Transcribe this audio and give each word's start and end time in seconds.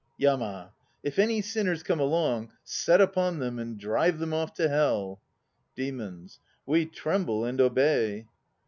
YAMA. 0.17 0.73
If 1.03 1.19
any 1.19 1.43
sinners 1.43 1.83
come 1.83 1.99
along, 1.99 2.53
set 2.63 2.99
upon 2.99 3.37
them 3.37 3.59
and 3.59 3.77
drive 3.79 4.17
them 4.17 4.33
off 4.33 4.51
to 4.55 4.67
Hell. 4.67 5.21
DEMONS. 5.75 6.39
We 6.65 6.87
tremble 6.87 7.45
and 7.45 7.61
obey. 7.61 8.25